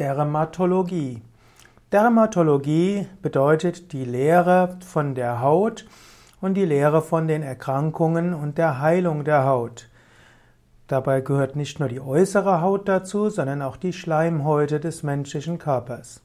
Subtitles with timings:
[0.00, 1.20] Dermatologie.
[1.92, 5.84] Dermatologie bedeutet die Lehre von der Haut
[6.40, 9.90] und die Lehre von den Erkrankungen und der Heilung der Haut.
[10.86, 16.22] Dabei gehört nicht nur die äußere Haut dazu, sondern auch die Schleimhäute des menschlichen Körpers.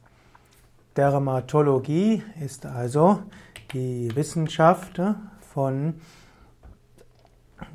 [0.96, 3.24] Dermatologie ist also
[3.74, 5.02] die Wissenschaft
[5.54, 5.96] von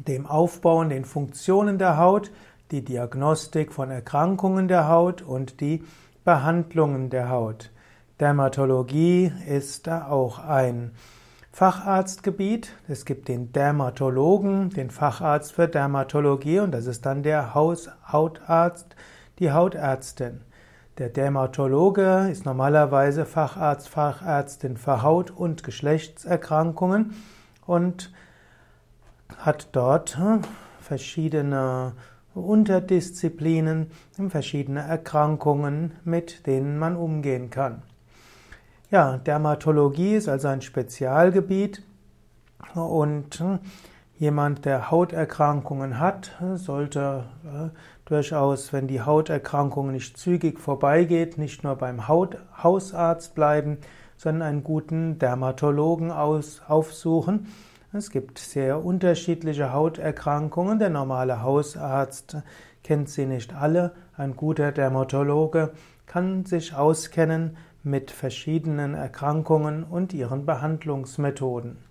[0.08, 2.30] dem Aufbau und den Funktionen der Haut,
[2.70, 5.84] die Diagnostik von Erkrankungen der Haut und die
[6.24, 7.70] Behandlungen der Haut.
[8.20, 10.92] Dermatologie ist auch ein
[11.52, 12.72] Facharztgebiet.
[12.86, 18.94] Es gibt den Dermatologen, den Facharzt für Dermatologie und das ist dann der Hautarzt,
[19.38, 20.42] die Hautärztin.
[20.98, 27.14] Der Dermatologe ist normalerweise Facharzt, Fachärztin für Haut- und Geschlechtserkrankungen
[27.66, 28.12] und
[29.38, 30.42] hat dort hm,
[30.80, 31.94] verschiedene
[32.34, 33.90] Unterdisziplinen,
[34.28, 37.82] verschiedene Erkrankungen, mit denen man umgehen kann.
[38.90, 41.82] Ja, Dermatologie ist also ein Spezialgebiet
[42.74, 43.58] und hm,
[44.18, 47.68] jemand, der Hauterkrankungen hat, sollte äh,
[48.04, 53.78] durchaus, wenn die Hauterkrankung nicht zügig vorbeigeht, nicht nur beim Haut Hausarzt bleiben,
[54.16, 57.46] sondern einen guten Dermatologen aus, aufsuchen
[57.92, 60.78] es gibt sehr unterschiedliche Hauterkrankungen.
[60.78, 62.36] Der normale Hausarzt
[62.84, 63.92] kennt sie nicht alle.
[64.16, 65.72] Ein guter Dermatologe
[66.06, 71.89] kann sich auskennen mit verschiedenen Erkrankungen und ihren Behandlungsmethoden.